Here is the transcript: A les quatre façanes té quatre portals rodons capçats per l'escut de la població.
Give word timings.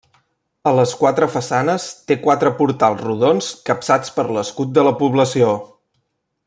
A 0.69 0.71
les 0.77 0.93
quatre 1.01 1.27
façanes 1.33 1.85
té 2.11 2.17
quatre 2.25 2.53
portals 2.63 3.05
rodons 3.09 3.53
capçats 3.69 4.17
per 4.19 4.29
l'escut 4.39 4.77
de 4.79 4.89
la 4.89 4.99
població. 5.03 5.57